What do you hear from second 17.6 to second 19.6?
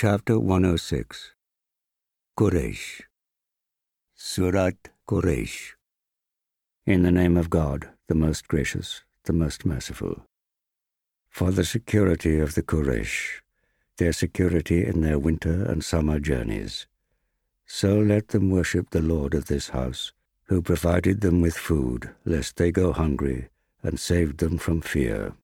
so let them worship the Lord of